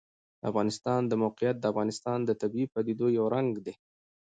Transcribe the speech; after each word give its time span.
د 0.39 0.41
افغانستان 0.51 0.99
د 1.07 1.13
موقعیت 1.23 1.55
د 1.59 1.65
افغانستان 1.71 2.19
د 2.25 2.31
طبیعي 2.41 2.67
پدیدو 2.73 3.07
یو 3.17 3.25
رنګ 3.35 3.51
دی. 3.65 3.73